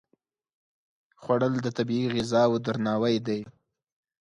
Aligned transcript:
خوړل 1.21 1.53
د 1.61 1.67
طبیعي 1.77 2.07
غذاو 2.15 2.55
درناوی 2.65 3.17
دی 3.27 3.41